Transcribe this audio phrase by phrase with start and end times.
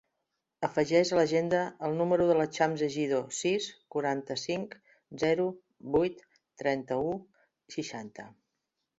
[0.65, 1.57] Afegeix a l'agenda
[1.89, 4.73] el número de la Chams Egido: sis, quaranta-cinc,
[5.25, 5.45] zero,
[5.97, 6.23] vuit,
[6.63, 7.13] trenta-u,
[7.77, 8.27] seixanta.